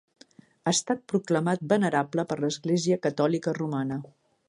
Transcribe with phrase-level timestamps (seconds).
[0.37, 4.05] Ha estat proclamat venerable per l'Església Catòlica Romana.